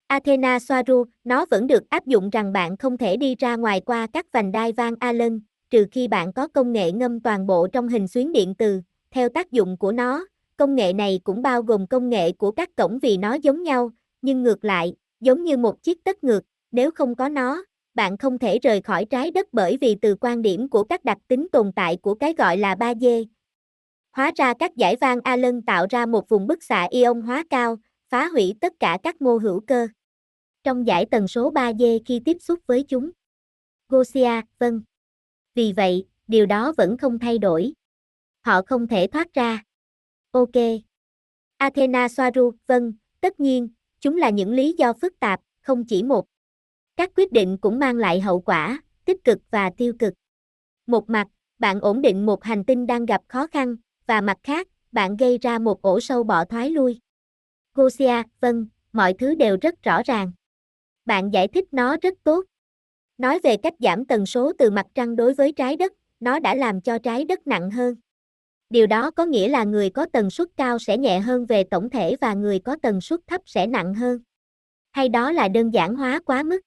Athena 0.08 0.60
Soaru, 0.60 1.04
nó 1.24 1.46
vẫn 1.52 1.68
được 1.68 1.90
áp 1.90 2.06
dụng 2.06 2.30
rằng 2.30 2.54
bạn 2.54 2.78
không 2.78 2.98
thể 2.98 3.18
đi 3.18 3.36
ra 3.36 3.56
ngoài 3.56 3.82
qua 3.82 4.08
các 4.14 4.26
vành 4.32 4.52
đai 4.52 4.72
Van 4.72 4.94
Allen, 5.00 5.40
trừ 5.70 5.86
khi 5.92 6.08
bạn 6.08 6.34
có 6.34 6.48
công 6.48 6.74
nghệ 6.74 6.92
ngâm 6.92 7.20
toàn 7.20 7.48
bộ 7.48 7.68
trong 7.68 7.88
hình 7.88 8.08
xuyến 8.08 8.32
điện 8.32 8.54
từ, 8.58 8.82
theo 9.12 9.30
tác 9.30 9.52
dụng 9.52 9.78
của 9.78 9.92
nó. 9.92 10.26
Công 10.58 10.76
nghệ 10.76 10.94
này 10.94 11.20
cũng 11.24 11.42
bao 11.42 11.62
gồm 11.62 11.88
công 11.88 12.10
nghệ 12.10 12.32
của 12.32 12.52
các 12.52 12.76
cổng 12.76 13.00
vì 13.00 13.18
nó 13.18 13.34
giống 13.34 13.64
nhau, 13.64 13.92
nhưng 14.22 14.44
ngược 14.44 14.66
lại, 14.66 14.96
giống 15.20 15.44
như 15.44 15.58
một 15.58 15.84
chiếc 15.84 16.04
tất 16.04 16.24
ngược, 16.24 16.42
nếu 16.72 16.92
không 16.92 17.16
có 17.16 17.30
nó, 17.30 17.64
bạn 17.96 18.18
không 18.18 18.40
thể 18.40 18.60
rời 18.60 18.82
khỏi 18.82 19.06
trái 19.06 19.32
đất 19.32 19.48
bởi 19.52 19.78
vì 19.82 19.96
từ 20.02 20.16
quan 20.22 20.42
điểm 20.42 20.70
của 20.70 20.84
các 20.84 21.06
đặc 21.06 21.18
tính 21.28 21.48
tồn 21.52 21.72
tại 21.76 21.98
của 21.98 22.16
cái 22.16 22.34
gọi 22.34 22.58
là 22.58 22.76
3D. 22.76 23.26
Hóa 24.12 24.32
ra 24.36 24.54
các 24.60 24.76
giải 24.76 24.96
vang 25.02 25.22
Allen 25.24 25.62
tạo 25.62 25.86
ra 25.90 26.06
một 26.06 26.30
vùng 26.30 26.48
bức 26.48 26.64
xạ 26.64 26.88
ion 26.92 27.22
hóa 27.22 27.44
cao, 27.50 27.78
phá 28.10 28.28
hủy 28.28 28.54
tất 28.62 28.74
cả 28.80 28.98
các 29.04 29.22
mô 29.22 29.38
hữu 29.38 29.60
cơ. 29.68 29.88
Trong 30.64 30.88
giải 30.88 31.06
tần 31.12 31.28
số 31.28 31.52
3D 31.52 32.00
khi 32.06 32.22
tiếp 32.26 32.38
xúc 32.40 32.60
với 32.68 32.84
chúng. 32.84 33.12
Gosia, 33.90 34.42
vâng. 34.60 34.82
Vì 35.56 35.74
vậy, 35.74 36.06
điều 36.28 36.46
đó 36.46 36.74
vẫn 36.78 36.98
không 36.98 37.20
thay 37.20 37.38
đổi. 37.38 37.74
Họ 38.42 38.62
không 38.62 38.88
thể 38.88 39.08
thoát 39.08 39.34
ra. 39.34 39.64
Ok. 40.32 40.56
Athena 41.58 42.08
Soaru, 42.08 42.52
vâng, 42.68 42.94
tất 43.22 43.40
nhiên, 43.40 43.70
chúng 44.00 44.18
là 44.18 44.30
những 44.30 44.54
lý 44.54 44.76
do 44.78 44.94
phức 44.94 45.20
tạp, 45.20 45.42
không 45.62 45.86
chỉ 45.86 46.04
một. 46.04 46.26
Các 46.98 47.12
quyết 47.16 47.32
định 47.32 47.58
cũng 47.58 47.80
mang 47.80 47.96
lại 47.96 48.22
hậu 48.22 48.42
quả, 48.42 48.82
tích 49.06 49.24
cực 49.24 49.38
và 49.52 49.70
tiêu 49.78 49.94
cực. 50.00 50.14
Một 50.88 51.10
mặt, 51.10 51.28
bạn 51.60 51.82
ổn 51.82 52.02
định 52.02 52.26
một 52.26 52.44
hành 52.44 52.64
tinh 52.64 52.88
đang 52.88 53.06
gặp 53.06 53.22
khó 53.28 53.48
khăn, 53.48 53.76
và 54.08 54.22
mặt 54.22 54.38
khác, 54.44 54.68
bạn 54.92 55.18
gây 55.18 55.38
ra 55.38 55.60
một 55.60 55.82
ổ 55.82 56.00
sâu 56.00 56.24
bọ 56.24 56.46
thoái 56.46 56.70
lui. 56.70 57.00
Gosia, 57.74 58.24
vâng, 58.42 58.68
mọi 58.94 59.14
thứ 59.14 59.36
đều 59.36 59.58
rất 59.62 59.84
rõ 59.84 60.02
ràng. 60.06 60.32
Bạn 61.06 61.34
giải 61.34 61.48
thích 61.48 61.66
nó 61.72 61.98
rất 62.02 62.14
tốt. 62.24 62.46
Nói 63.18 63.40
về 63.40 63.58
cách 63.58 63.74
giảm 63.80 64.06
tần 64.06 64.26
số 64.26 64.52
từ 64.58 64.72
mặt 64.72 64.86
trăng 64.96 65.16
đối 65.16 65.34
với 65.34 65.52
trái 65.52 65.76
đất, 65.76 65.94
nó 66.20 66.40
đã 66.40 66.56
làm 66.56 66.82
cho 66.82 66.98
trái 66.98 67.26
đất 67.26 67.48
nặng 67.48 67.72
hơn. 67.72 67.96
Điều 68.70 68.88
đó 68.88 69.12
có 69.12 69.26
nghĩa 69.26 69.48
là 69.48 69.64
người 69.64 69.90
có 69.90 70.06
tần 70.14 70.30
suất 70.30 70.48
cao 70.58 70.80
sẽ 70.80 70.98
nhẹ 70.98 71.20
hơn 71.20 71.46
về 71.46 71.64
tổng 71.64 71.90
thể 71.90 72.16
và 72.22 72.34
người 72.34 72.60
có 72.60 72.78
tần 72.82 73.02
suất 73.02 73.20
thấp 73.28 73.42
sẽ 73.46 73.68
nặng 73.68 73.94
hơn. 73.94 74.20
Hay 74.92 75.10
đó 75.10 75.32
là 75.32 75.48
đơn 75.48 75.70
giản 75.74 75.96
hóa 75.96 76.20
quá 76.26 76.44
mức? 76.44 76.60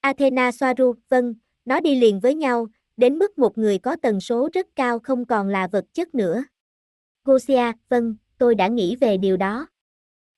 Athena 0.00 0.52
Soaru, 0.52 0.94
vâng, 1.08 1.34
nó 1.64 1.80
đi 1.80 1.94
liền 1.94 2.20
với 2.20 2.34
nhau, 2.34 2.66
đến 2.96 3.18
mức 3.18 3.38
một 3.38 3.58
người 3.58 3.78
có 3.78 3.96
tần 4.02 4.20
số 4.20 4.48
rất 4.52 4.66
cao 4.76 4.98
không 4.98 5.24
còn 5.24 5.48
là 5.48 5.66
vật 5.72 5.84
chất 5.94 6.14
nữa. 6.14 6.44
Gosia, 7.24 7.72
vâng, 7.88 8.16
tôi 8.38 8.54
đã 8.54 8.68
nghĩ 8.68 8.96
về 8.96 9.16
điều 9.16 9.36
đó. 9.36 9.66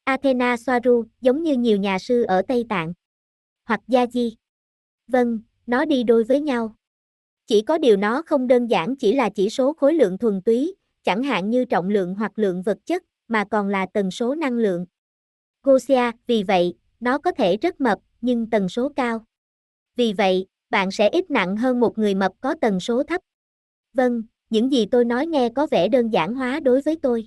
Athena 0.05 0.57
Soaru, 0.57 1.05
giống 1.21 1.43
như 1.43 1.57
nhiều 1.57 1.77
nhà 1.77 1.99
sư 1.99 2.23
ở 2.23 2.43
Tây 2.43 2.65
Tạng. 2.69 2.93
Hoặc 3.65 3.81
Gia 3.89 4.07
Di. 4.07 4.37
Vâng, 5.07 5.41
nó 5.67 5.85
đi 5.85 6.03
đôi 6.03 6.25
với 6.25 6.41
nhau. 6.41 6.77
Chỉ 7.47 7.63
có 7.63 7.79
điều 7.79 7.97
nó 7.97 8.23
không 8.23 8.47
đơn 8.47 8.67
giản 8.67 8.97
chỉ 8.97 9.13
là 9.15 9.31
chỉ 9.31 9.51
số 9.51 9.73
khối 9.73 9.95
lượng 9.95 10.19
thuần 10.19 10.43
túy, 10.43 10.75
chẳng 11.05 11.23
hạn 11.23 11.51
như 11.51 11.65
trọng 11.65 11.89
lượng 11.89 12.15
hoặc 12.15 12.33
lượng 12.39 12.63
vật 12.63 12.79
chất, 12.87 13.03
mà 13.29 13.45
còn 13.51 13.69
là 13.69 13.87
tần 13.93 14.11
số 14.11 14.35
năng 14.35 14.53
lượng. 14.53 14.87
Gosia, 15.63 16.11
vì 16.27 16.43
vậy, 16.43 16.75
nó 17.01 17.19
có 17.19 17.33
thể 17.33 17.57
rất 17.57 17.81
mập, 17.81 17.99
nhưng 18.21 18.51
tần 18.51 18.69
số 18.69 18.89
cao. 18.97 19.25
Vì 19.97 20.13
vậy, 20.13 20.47
bạn 20.71 20.91
sẽ 20.91 21.09
ít 21.09 21.31
nặng 21.31 21.57
hơn 21.57 21.81
một 21.81 21.99
người 21.99 22.15
mập 22.15 22.33
có 22.41 22.55
tần 22.61 22.81
số 22.81 23.03
thấp. 23.03 23.21
Vâng, 23.95 24.23
những 24.51 24.73
gì 24.73 24.87
tôi 24.87 25.05
nói 25.05 25.27
nghe 25.27 25.49
có 25.49 25.67
vẻ 25.67 25.89
đơn 25.89 26.11
giản 26.11 26.35
hóa 26.35 26.61
đối 26.61 26.81
với 26.81 26.97
tôi. 27.03 27.27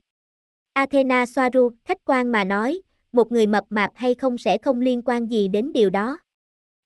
Athena 0.74 1.26
Soaru, 1.26 1.70
khách 1.86 1.98
quan 2.06 2.32
mà 2.32 2.44
nói, 2.44 2.82
một 3.12 3.32
người 3.32 3.48
mập 3.48 3.64
mạp 3.70 3.92
hay 3.96 4.16
không 4.16 4.38
sẽ 4.38 4.58
không 4.58 4.82
liên 4.82 5.02
quan 5.02 5.28
gì 5.28 5.48
đến 5.48 5.74
điều 5.74 5.90
đó. 5.90 6.18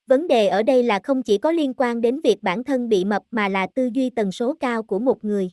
Vấn 0.07 0.27
đề 0.27 0.47
ở 0.47 0.63
đây 0.63 0.83
là 0.83 0.99
không 1.03 1.23
chỉ 1.23 1.37
có 1.37 1.51
liên 1.51 1.73
quan 1.77 2.01
đến 2.01 2.21
việc 2.23 2.43
bản 2.43 2.63
thân 2.63 2.89
bị 2.89 3.05
mập 3.05 3.23
mà 3.31 3.49
là 3.49 3.67
tư 3.75 3.89
duy 3.93 4.09
tần 4.09 4.31
số 4.31 4.53
cao 4.59 4.83
của 4.83 4.99
một 4.99 5.25
người. 5.25 5.51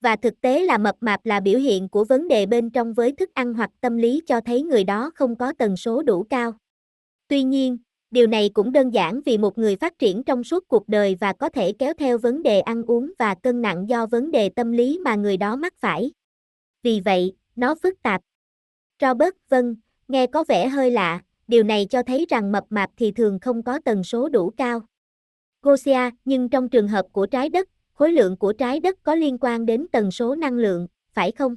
Và 0.00 0.16
thực 0.16 0.40
tế 0.40 0.60
là 0.60 0.78
mập 0.78 0.96
mạp 1.00 1.26
là 1.26 1.40
biểu 1.40 1.58
hiện 1.58 1.88
của 1.88 2.04
vấn 2.04 2.28
đề 2.28 2.46
bên 2.46 2.70
trong 2.70 2.94
với 2.94 3.12
thức 3.12 3.30
ăn 3.34 3.54
hoặc 3.54 3.70
tâm 3.80 3.96
lý 3.96 4.22
cho 4.26 4.40
thấy 4.40 4.62
người 4.62 4.84
đó 4.84 5.10
không 5.14 5.36
có 5.36 5.52
tần 5.58 5.76
số 5.76 6.02
đủ 6.02 6.26
cao. 6.30 6.52
Tuy 7.28 7.42
nhiên, 7.42 7.78
điều 8.10 8.26
này 8.26 8.50
cũng 8.54 8.72
đơn 8.72 8.90
giản 8.90 9.20
vì 9.24 9.38
một 9.38 9.58
người 9.58 9.76
phát 9.76 9.98
triển 9.98 10.22
trong 10.24 10.44
suốt 10.44 10.68
cuộc 10.68 10.88
đời 10.88 11.16
và 11.20 11.32
có 11.32 11.48
thể 11.48 11.72
kéo 11.72 11.94
theo 11.98 12.18
vấn 12.18 12.42
đề 12.42 12.60
ăn 12.60 12.82
uống 12.82 13.12
và 13.18 13.34
cân 13.34 13.62
nặng 13.62 13.88
do 13.88 14.06
vấn 14.06 14.30
đề 14.30 14.48
tâm 14.48 14.72
lý 14.72 14.98
mà 15.04 15.14
người 15.14 15.36
đó 15.36 15.56
mắc 15.56 15.74
phải. 15.78 16.10
Vì 16.82 17.00
vậy, 17.00 17.36
nó 17.56 17.74
phức 17.82 18.02
tạp. 18.02 18.22
Robert, 19.00 19.34
vâng, 19.48 19.76
nghe 20.08 20.26
có 20.26 20.44
vẻ 20.48 20.68
hơi 20.68 20.90
lạ, 20.90 21.20
điều 21.48 21.62
này 21.62 21.86
cho 21.90 22.02
thấy 22.02 22.26
rằng 22.28 22.52
mập 22.52 22.64
mạp 22.70 22.90
thì 22.96 23.12
thường 23.12 23.38
không 23.40 23.62
có 23.62 23.80
tần 23.84 24.04
số 24.04 24.28
đủ 24.28 24.50
cao. 24.56 24.80
Gosia, 25.62 26.10
nhưng 26.24 26.48
trong 26.48 26.68
trường 26.68 26.88
hợp 26.88 27.06
của 27.12 27.26
trái 27.26 27.48
đất, 27.48 27.68
khối 27.92 28.12
lượng 28.12 28.36
của 28.36 28.52
trái 28.52 28.80
đất 28.80 28.98
có 29.02 29.14
liên 29.14 29.38
quan 29.40 29.66
đến 29.66 29.86
tần 29.92 30.10
số 30.10 30.34
năng 30.34 30.54
lượng, 30.54 30.86
phải 31.12 31.32
không? 31.32 31.56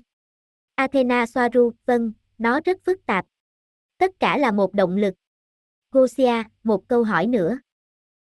Athena 0.75 1.25
Soaru, 1.25 1.71
vâng, 1.85 2.11
nó 2.37 2.59
rất 2.65 2.77
phức 2.85 3.05
tạp. 3.05 3.25
Tất 3.97 4.19
cả 4.19 4.37
là 4.37 4.51
một 4.51 4.73
động 4.73 4.95
lực. 4.95 5.13
Gosia, 5.91 6.43
một 6.63 6.87
câu 6.87 7.03
hỏi 7.03 7.27
nữa. 7.27 7.59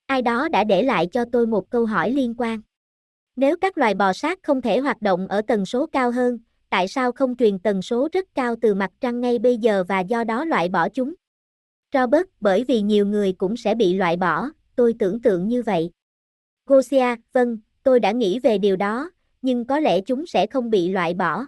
Ai 0.07 0.23
đó 0.23 0.49
đã 0.49 0.65
để 0.65 0.83
lại 0.83 1.07
cho 1.13 1.25
tôi 1.33 1.47
một 1.47 1.71
câu 1.71 1.87
hỏi 1.87 2.11
liên 2.11 2.35
quan. 2.39 2.61
Nếu 3.37 3.57
các 3.57 3.79
loài 3.79 3.95
bò 3.95 4.13
sát 4.13 4.39
không 4.43 4.61
thể 4.61 4.79
hoạt 4.79 5.03
động 5.03 5.29
ở 5.29 5.43
tần 5.43 5.67
số 5.67 5.87
cao 5.87 6.11
hơn, 6.11 6.39
tại 6.71 6.89
sao 6.89 7.13
không 7.13 7.37
truyền 7.37 7.59
tần 7.59 7.83
số 7.83 8.09
rất 8.13 8.29
cao 8.35 8.55
từ 8.61 8.75
mặt 8.75 8.91
trăng 9.01 9.21
ngay 9.21 9.39
bây 9.39 9.59
giờ 9.59 9.85
và 9.89 10.01
do 10.01 10.25
đó 10.25 10.45
loại 10.45 10.69
bỏ 10.69 10.89
chúng? 10.89 11.15
Robert, 11.95 12.27
bởi 12.41 12.65
vì 12.65 12.81
nhiều 12.81 13.07
người 13.07 13.33
cũng 13.33 13.57
sẽ 13.57 13.75
bị 13.75 13.95
loại 13.95 14.17
bỏ, 14.17 14.51
tôi 14.77 14.95
tưởng 14.99 15.23
tượng 15.23 15.49
như 15.49 15.63
vậy. 15.63 15.91
Gosia, 16.67 17.15
vâng, 17.33 17.59
tôi 17.83 18.01
đã 18.01 18.13
nghĩ 18.13 18.39
về 18.39 18.59
điều 18.59 18.77
đó, 18.77 19.11
nhưng 19.43 19.65
có 19.65 19.81
lẽ 19.81 20.01
chúng 20.01 20.27
sẽ 20.27 20.47
không 20.47 20.71
bị 20.71 20.89
loại 20.89 21.15
bỏ. 21.15 21.47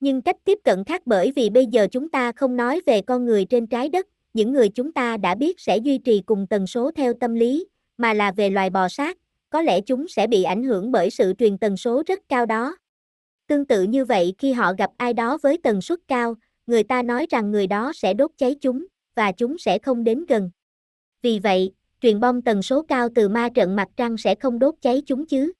Nhưng 0.00 0.22
cách 0.22 0.36
tiếp 0.44 0.58
cận 0.64 0.84
khác 0.84 1.02
bởi 1.06 1.32
vì 1.36 1.50
bây 1.50 1.66
giờ 1.66 1.86
chúng 1.90 2.08
ta 2.08 2.32
không 2.32 2.56
nói 2.56 2.80
về 2.86 3.00
con 3.00 3.24
người 3.24 3.44
trên 3.44 3.66
trái 3.66 3.88
đất, 3.88 4.06
những 4.36 4.52
người 4.52 4.68
chúng 4.68 4.92
ta 4.92 5.16
đã 5.16 5.34
biết 5.34 5.60
sẽ 5.60 5.76
duy 5.76 5.98
trì 5.98 6.22
cùng 6.26 6.46
tần 6.46 6.66
số 6.66 6.90
theo 6.96 7.12
tâm 7.20 7.34
lý, 7.34 7.66
mà 7.96 8.14
là 8.14 8.32
về 8.32 8.50
loài 8.50 8.70
bò 8.70 8.88
sát, 8.88 9.18
có 9.50 9.62
lẽ 9.62 9.80
chúng 9.80 10.08
sẽ 10.08 10.26
bị 10.26 10.42
ảnh 10.42 10.64
hưởng 10.64 10.92
bởi 10.92 11.10
sự 11.10 11.32
truyền 11.38 11.58
tần 11.58 11.76
số 11.76 12.02
rất 12.06 12.20
cao 12.28 12.46
đó. 12.46 12.76
Tương 13.46 13.64
tự 13.64 13.82
như 13.82 14.04
vậy 14.04 14.34
khi 14.38 14.52
họ 14.52 14.72
gặp 14.78 14.90
ai 14.96 15.12
đó 15.12 15.38
với 15.42 15.58
tần 15.62 15.80
suất 15.80 15.98
cao, 16.08 16.34
người 16.66 16.82
ta 16.82 17.02
nói 17.02 17.26
rằng 17.30 17.50
người 17.50 17.66
đó 17.66 17.92
sẽ 17.94 18.14
đốt 18.14 18.30
cháy 18.36 18.56
chúng, 18.60 18.86
và 19.14 19.32
chúng 19.32 19.58
sẽ 19.58 19.78
không 19.78 20.04
đến 20.04 20.24
gần. 20.28 20.50
Vì 21.22 21.38
vậy, 21.38 21.72
truyền 22.00 22.20
bom 22.20 22.42
tần 22.42 22.62
số 22.62 22.82
cao 22.82 23.08
từ 23.14 23.28
ma 23.28 23.48
trận 23.54 23.76
mặt 23.76 23.88
trăng 23.96 24.16
sẽ 24.16 24.34
không 24.34 24.58
đốt 24.58 24.74
cháy 24.80 25.02
chúng 25.06 25.26
chứ. 25.26 25.52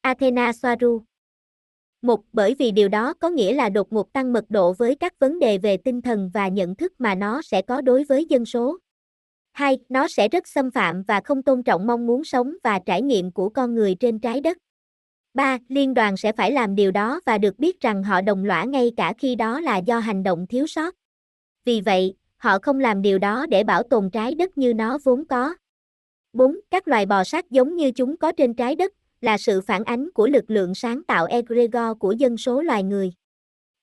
Athena 0.00 0.52
Soaru 0.52 1.02
một, 2.02 2.20
bởi 2.32 2.54
vì 2.58 2.70
điều 2.70 2.88
đó 2.88 3.14
có 3.14 3.28
nghĩa 3.28 3.52
là 3.52 3.68
đột 3.68 3.92
ngột 3.92 4.12
tăng 4.12 4.32
mật 4.32 4.44
độ 4.48 4.72
với 4.72 4.94
các 4.94 5.18
vấn 5.18 5.38
đề 5.38 5.58
về 5.58 5.76
tinh 5.76 6.02
thần 6.02 6.30
và 6.34 6.48
nhận 6.48 6.74
thức 6.74 6.92
mà 6.98 7.14
nó 7.14 7.42
sẽ 7.42 7.62
có 7.62 7.80
đối 7.80 8.04
với 8.04 8.26
dân 8.28 8.44
số. 8.44 8.78
Hai, 9.52 9.78
nó 9.88 10.08
sẽ 10.08 10.28
rất 10.28 10.48
xâm 10.48 10.70
phạm 10.70 11.02
và 11.02 11.20
không 11.24 11.42
tôn 11.42 11.62
trọng 11.62 11.86
mong 11.86 12.06
muốn 12.06 12.24
sống 12.24 12.54
và 12.64 12.78
trải 12.86 13.02
nghiệm 13.02 13.30
của 13.30 13.48
con 13.48 13.74
người 13.74 13.94
trên 13.94 14.18
trái 14.18 14.40
đất. 14.40 14.58
ba, 15.34 15.58
Liên 15.68 15.94
đoàn 15.94 16.16
sẽ 16.16 16.32
phải 16.32 16.52
làm 16.52 16.74
điều 16.74 16.90
đó 16.90 17.20
và 17.26 17.38
được 17.38 17.58
biết 17.58 17.80
rằng 17.80 18.02
họ 18.02 18.20
đồng 18.20 18.44
lõa 18.44 18.64
ngay 18.64 18.92
cả 18.96 19.12
khi 19.18 19.34
đó 19.34 19.60
là 19.60 19.76
do 19.76 19.98
hành 19.98 20.22
động 20.22 20.46
thiếu 20.46 20.66
sót. 20.66 20.94
Vì 21.64 21.80
vậy, 21.80 22.14
họ 22.36 22.58
không 22.62 22.80
làm 22.80 23.02
điều 23.02 23.18
đó 23.18 23.46
để 23.46 23.64
bảo 23.64 23.82
tồn 23.82 24.10
trái 24.10 24.34
đất 24.34 24.58
như 24.58 24.74
nó 24.74 24.98
vốn 25.04 25.24
có. 25.24 25.54
4. 26.32 26.60
Các 26.70 26.88
loài 26.88 27.06
bò 27.06 27.24
sát 27.24 27.50
giống 27.50 27.76
như 27.76 27.90
chúng 27.90 28.16
có 28.16 28.32
trên 28.32 28.54
trái 28.54 28.76
đất, 28.76 28.92
là 29.20 29.38
sự 29.38 29.60
phản 29.60 29.84
ánh 29.84 30.10
của 30.14 30.26
lực 30.26 30.50
lượng 30.50 30.74
sáng 30.74 31.02
tạo 31.02 31.26
egregor 31.26 31.98
của 31.98 32.12
dân 32.12 32.36
số 32.36 32.62
loài 32.62 32.82
người. 32.82 33.12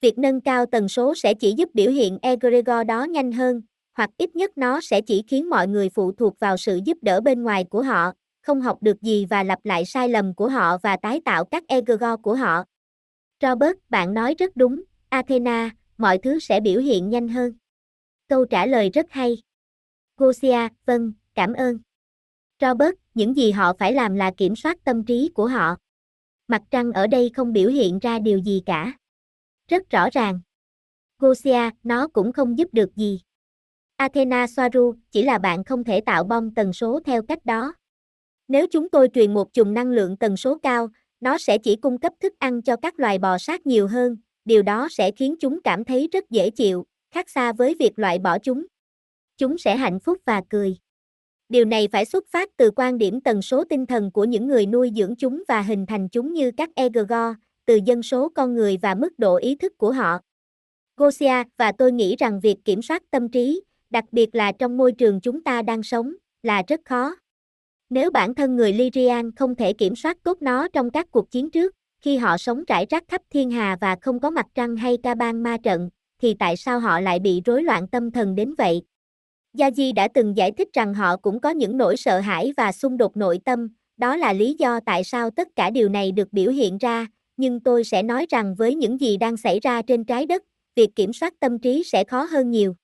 Việc 0.01 0.17
nâng 0.17 0.41
cao 0.41 0.65
tần 0.65 0.88
số 0.88 1.15
sẽ 1.15 1.34
chỉ 1.34 1.53
giúp 1.58 1.70
biểu 1.74 1.91
hiện 1.91 2.17
egregor 2.22 2.88
đó 2.88 3.03
nhanh 3.03 3.32
hơn, 3.32 3.62
hoặc 3.94 4.10
ít 4.17 4.36
nhất 4.36 4.58
nó 4.58 4.82
sẽ 4.82 5.01
chỉ 5.01 5.24
khiến 5.27 5.50
mọi 5.50 5.67
người 5.67 5.89
phụ 5.89 6.12
thuộc 6.12 6.39
vào 6.39 6.58
sự 6.58 6.79
giúp 6.86 6.98
đỡ 7.01 7.22
bên 7.22 7.44
ngoài 7.44 7.63
của 7.63 7.82
họ, 7.82 8.12
không 8.41 8.62
học 8.62 8.77
được 8.82 9.01
gì 9.01 9.25
và 9.25 9.44
lặp 9.44 9.60
lại 9.63 9.86
sai 9.86 10.10
lầm 10.10 10.34
của 10.36 10.50
họ 10.50 10.77
và 10.77 10.98
tái 11.01 11.22
tạo 11.25 11.46
các 11.46 11.63
egregor 11.67 12.22
của 12.24 12.36
họ. 12.36 12.63
Robert, 13.41 13.77
bạn 13.89 14.13
nói 14.13 14.36
rất 14.39 14.56
đúng, 14.56 14.84
Athena, 15.10 15.70
mọi 15.98 16.17
thứ 16.17 16.39
sẽ 16.39 16.60
biểu 16.60 16.82
hiện 16.82 17.10
nhanh 17.10 17.27
hơn. 17.27 17.53
Câu 18.29 18.46
trả 18.46 18.65
lời 18.65 18.89
rất 18.94 19.06
hay. 19.10 19.38
Gosia, 20.17 20.67
vâng, 20.86 21.13
cảm 21.36 21.53
ơn. 21.53 21.77
Robert, 22.62 22.96
những 23.14 23.36
gì 23.38 23.52
họ 23.52 23.74
phải 23.80 23.94
làm 23.94 24.16
là 24.16 24.32
kiểm 24.38 24.56
soát 24.56 24.78
tâm 24.84 25.06
trí 25.06 25.30
của 25.34 25.48
họ. 25.48 25.76
Mặt 26.48 26.62
trăng 26.72 26.92
ở 26.92 27.08
đây 27.08 27.32
không 27.36 27.54
biểu 27.54 27.70
hiện 27.70 28.00
ra 28.00 28.20
điều 28.20 28.40
gì 28.40 28.64
cả. 28.66 28.94
Rất 29.68 29.90
rõ 29.90 30.10
ràng. 30.12 30.40
Gosia, 31.20 31.70
nó 31.84 32.08
cũng 32.08 32.34
không 32.34 32.58
giúp 32.58 32.68
được 32.72 32.96
gì. 32.96 33.22
Athena 33.96 34.48
Soaru, 34.48 34.96
chỉ 35.12 35.24
là 35.24 35.38
bạn 35.38 35.64
không 35.64 35.84
thể 35.84 36.02
tạo 36.02 36.24
bom 36.24 36.54
tần 36.54 36.74
số 36.74 37.00
theo 37.06 37.22
cách 37.22 37.46
đó. 37.46 37.74
Nếu 38.48 38.68
chúng 38.72 38.90
tôi 38.90 39.10
truyền 39.14 39.34
một 39.34 39.54
chùm 39.54 39.74
năng 39.74 39.88
lượng 39.88 40.18
tần 40.18 40.38
số 40.38 40.58
cao, 40.58 40.88
nó 41.20 41.38
sẽ 41.38 41.58
chỉ 41.58 41.76
cung 41.76 41.98
cấp 41.98 42.14
thức 42.20 42.34
ăn 42.40 42.62
cho 42.62 42.76
các 42.76 43.00
loài 43.00 43.20
bò 43.20 43.38
sát 43.38 43.66
nhiều 43.66 43.88
hơn, 43.88 44.18
điều 44.46 44.64
đó 44.64 44.88
sẽ 44.92 45.12
khiến 45.12 45.36
chúng 45.40 45.62
cảm 45.62 45.86
thấy 45.86 46.10
rất 46.12 46.30
dễ 46.30 46.50
chịu, 46.50 46.86
khác 47.12 47.30
xa 47.30 47.54
với 47.54 47.76
việc 47.80 48.00
loại 48.00 48.20
bỏ 48.20 48.40
chúng. 48.40 48.66
Chúng 49.38 49.58
sẽ 49.58 49.78
hạnh 49.78 50.00
phúc 50.00 50.18
và 50.26 50.42
cười. 50.50 50.78
Điều 51.50 51.66
này 51.66 51.88
phải 51.92 52.06
xuất 52.06 52.27
phát 52.27 52.50
từ 52.58 52.72
quan 52.75 52.98
điểm 52.98 53.22
tần 53.22 53.42
số 53.42 53.63
tinh 53.63 53.86
thần 53.86 54.12
của 54.12 54.24
những 54.24 54.48
người 54.48 54.66
nuôi 54.66 54.92
dưỡng 54.96 55.16
chúng 55.16 55.44
và 55.48 55.62
hình 55.62 55.86
thành 55.86 56.10
chúng 56.10 56.34
như 56.34 56.51
các 56.58 56.70
egregore, 56.75 57.34
từ 57.66 57.80
dân 57.86 58.04
số 58.04 58.30
con 58.30 58.56
người 58.56 58.77
và 58.82 58.96
mức 58.96 59.20
độ 59.20 59.36
ý 59.36 59.56
thức 59.56 59.77
của 59.77 59.92
họ. 59.92 60.20
Gosia 60.98 61.44
và 61.58 61.72
tôi 61.72 61.92
nghĩ 61.92 62.16
rằng 62.16 62.39
việc 62.39 62.58
kiểm 62.66 62.82
soát 62.82 63.04
tâm 63.12 63.30
trí, 63.30 63.62
đặc 63.89 64.06
biệt 64.12 64.36
là 64.36 64.51
trong 64.51 64.77
môi 64.77 64.92
trường 64.92 65.22
chúng 65.22 65.44
ta 65.44 65.62
đang 65.62 65.84
sống, 65.84 66.13
là 66.44 66.63
rất 66.68 66.82
khó. 66.86 67.16
Nếu 67.89 68.12
bản 68.12 68.36
thân 68.36 68.56
người 68.56 68.74
Lyrian 68.74 69.32
không 69.36 69.56
thể 69.56 69.74
kiểm 69.74 69.96
soát 69.96 70.18
tốt 70.24 70.38
nó 70.42 70.68
trong 70.68 70.89
các 70.89 71.12
cuộc 71.12 71.32
chiến 71.32 71.50
trước, 71.50 71.75
khi 72.01 72.18
họ 72.18 72.38
sống 72.38 72.63
rải 72.68 72.86
rác 72.89 73.04
khắp 73.08 73.22
thiên 73.30 73.51
hà 73.51 73.77
và 73.82 73.96
không 74.01 74.20
có 74.20 74.30
mặt 74.30 74.46
trăng 74.56 74.75
hay 74.75 74.98
ca 75.04 75.16
ban 75.16 75.44
ma 75.44 75.58
trận, 75.63 75.89
thì 76.22 76.36
tại 76.39 76.58
sao 76.58 76.80
họ 76.80 77.00
lại 77.00 77.20
bị 77.20 77.42
rối 77.46 77.63
loạn 77.63 77.88
tâm 77.88 78.12
thần 78.12 78.36
đến 78.36 78.54
vậy? 78.58 78.82
Yaji 79.58 79.94
đã 79.94 80.08
từng 80.14 80.38
giải 80.38 80.52
thích 80.52 80.68
rằng 80.74 80.94
họ 80.94 81.18
cũng 81.18 81.40
có 81.40 81.50
những 81.50 81.78
nỗi 81.78 81.98
sợ 81.98 82.20
hãi 82.20 82.54
và 82.58 82.72
xung 82.72 82.98
đột 82.98 83.18
nội 83.18 83.40
tâm, 83.46 83.68
đó 83.98 84.16
là 84.16 84.34
lý 84.34 84.56
do 84.60 84.80
tại 84.80 85.04
sao 85.04 85.30
tất 85.30 85.48
cả 85.56 85.70
điều 85.70 85.90
này 85.90 86.12
được 86.12 86.34
biểu 86.34 86.52
hiện 86.52 86.78
ra, 86.78 87.08
nhưng 87.38 87.60
tôi 87.60 87.84
sẽ 87.84 88.04
nói 88.04 88.26
rằng 88.30 88.56
với 88.56 88.76
những 88.76 89.02
gì 89.02 89.18
đang 89.18 89.38
xảy 89.38 89.60
ra 89.60 89.82
trên 89.82 90.06
trái 90.06 90.26
đất, 90.26 90.44
việc 90.76 90.96
kiểm 90.96 91.14
soát 91.14 91.34
tâm 91.40 91.60
trí 91.60 91.84
sẽ 91.84 92.04
khó 92.04 92.24
hơn 92.24 92.52
nhiều. 92.52 92.76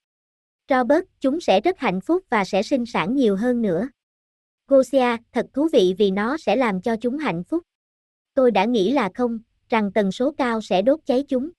Robert, 0.68 1.04
chúng 1.20 1.40
sẽ 1.40 1.60
rất 1.60 1.78
hạnh 1.78 2.00
phúc 2.00 2.24
và 2.30 2.44
sẽ 2.44 2.62
sinh 2.62 2.86
sản 2.86 3.14
nhiều 3.14 3.36
hơn 3.36 3.62
nữa. 3.62 3.88
Gosia, 4.68 5.16
thật 5.32 5.46
thú 5.52 5.68
vị 5.72 5.94
vì 5.98 6.10
nó 6.10 6.36
sẽ 6.36 6.56
làm 6.56 6.82
cho 6.82 6.96
chúng 6.96 7.18
hạnh 7.18 7.44
phúc. 7.44 7.62
Tôi 8.34 8.50
đã 8.50 8.64
nghĩ 8.64 8.92
là 8.92 9.10
không, 9.14 9.38
rằng 9.68 9.92
tần 9.92 10.12
số 10.12 10.32
cao 10.38 10.60
sẽ 10.60 10.82
đốt 10.82 11.00
cháy 11.06 11.24
chúng. 11.28 11.50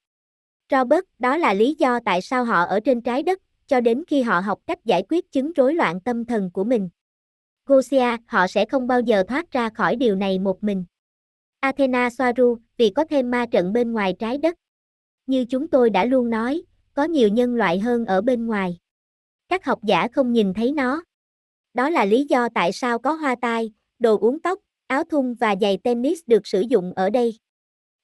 Robert, 0.71 1.03
đó 1.19 1.37
là 1.37 1.53
lý 1.53 1.75
do 1.79 1.99
tại 2.05 2.21
sao 2.21 2.45
họ 2.45 2.63
ở 2.63 2.79
trên 2.79 3.01
trái 3.01 3.23
đất, 3.23 3.39
cho 3.67 3.81
đến 3.81 4.03
khi 4.07 4.21
họ 4.21 4.39
học 4.39 4.59
cách 4.67 4.85
giải 4.85 5.03
quyết 5.09 5.31
chứng 5.31 5.53
rối 5.53 5.73
loạn 5.73 6.01
tâm 6.01 6.25
thần 6.25 6.51
của 6.53 6.63
mình. 6.63 6.89
Gosia, 7.65 8.17
họ 8.27 8.47
sẽ 8.47 8.65
không 8.65 8.87
bao 8.87 8.99
giờ 8.99 9.23
thoát 9.27 9.51
ra 9.51 9.69
khỏi 9.69 9.95
điều 9.95 10.15
này 10.15 10.39
một 10.39 10.63
mình. 10.63 10.85
Athena 11.59 12.09
Soaru, 12.09 12.57
vì 12.77 12.89
có 12.89 13.05
thêm 13.09 13.31
ma 13.31 13.45
trận 13.51 13.73
bên 13.73 13.91
ngoài 13.91 14.15
trái 14.19 14.37
đất. 14.37 14.55
Như 15.27 15.45
chúng 15.45 15.67
tôi 15.67 15.89
đã 15.89 16.05
luôn 16.05 16.29
nói, 16.29 16.63
có 16.93 17.03
nhiều 17.03 17.27
nhân 17.27 17.55
loại 17.55 17.79
hơn 17.79 18.05
ở 18.05 18.21
bên 18.21 18.47
ngoài. 18.47 18.77
Các 19.49 19.65
học 19.65 19.79
giả 19.83 20.07
không 20.13 20.31
nhìn 20.31 20.53
thấy 20.53 20.71
nó. 20.71 21.03
Đó 21.73 21.89
là 21.89 22.05
lý 22.05 22.25
do 22.29 22.49
tại 22.49 22.71
sao 22.71 22.99
có 22.99 23.11
hoa 23.11 23.35
tai, 23.41 23.71
đồ 23.99 24.17
uống 24.17 24.39
tóc, 24.39 24.59
áo 24.87 25.03
thun 25.03 25.33
và 25.33 25.55
giày 25.61 25.77
tennis 25.77 26.19
được 26.27 26.47
sử 26.47 26.61
dụng 26.61 26.93
ở 26.95 27.09
đây. 27.09 27.39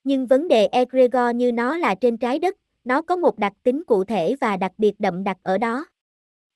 Nhưng 0.03 0.27
vấn 0.27 0.47
đề 0.47 0.67
egregor 0.67 1.35
như 1.35 1.51
nó 1.51 1.77
là 1.77 1.95
trên 1.95 2.17
trái 2.17 2.39
đất, 2.39 2.55
nó 2.83 3.01
có 3.01 3.15
một 3.15 3.37
đặc 3.37 3.53
tính 3.63 3.83
cụ 3.87 4.03
thể 4.03 4.35
và 4.41 4.57
đặc 4.57 4.71
biệt 4.77 4.99
đậm 4.99 5.23
đặc 5.23 5.37
ở 5.43 5.57
đó. 5.57 5.85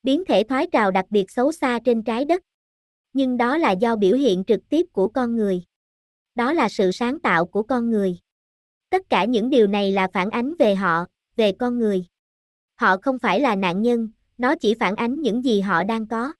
Biến 0.04 0.24
thể 0.26 0.44
thoái 0.50 0.68
trào 0.72 0.92
đặc 0.92 1.06
biệt 1.10 1.32
xấu 1.32 1.52
xa 1.52 1.80
trên 1.86 2.04
trái 2.04 2.26
đất. 2.26 2.42
Nhưng 3.14 3.38
đó 3.38 3.58
là 3.58 3.72
do 3.72 3.96
biểu 3.96 4.18
hiện 4.18 4.44
trực 4.48 4.60
tiếp 4.70 4.86
của 4.92 5.08
con 5.08 5.36
người. 5.36 5.64
Đó 6.36 6.54
là 6.54 6.70
sự 6.70 6.92
sáng 6.92 7.20
tạo 7.20 7.46
của 7.46 7.64
con 7.64 7.90
người. 7.90 8.20
Tất 8.90 9.10
cả 9.10 9.26
những 9.26 9.50
điều 9.50 9.68
này 9.68 9.92
là 9.92 10.08
phản 10.14 10.30
ánh 10.30 10.54
về 10.60 10.76
họ, 10.76 11.06
về 11.36 11.52
con 11.52 11.80
người. 11.80 12.06
Họ 12.76 12.98
không 13.02 13.20
phải 13.20 13.40
là 13.40 13.56
nạn 13.56 13.82
nhân, 13.82 14.10
nó 14.38 14.56
chỉ 14.56 14.74
phản 14.80 14.96
ánh 14.96 15.22
những 15.22 15.46
gì 15.46 15.62
họ 15.62 15.84
đang 15.84 16.08
có. 16.08 16.34